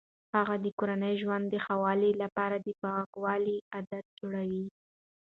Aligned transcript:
هغه 0.35 0.55
د 0.63 0.65
کورني 0.77 1.13
ژوند 1.21 1.45
د 1.49 1.55
ښه 1.65 1.75
والي 1.83 2.11
لپاره 2.21 2.55
د 2.59 2.67
پاکوالي 2.81 3.57
عادات 3.75 4.05
جوړوي. 4.19 4.65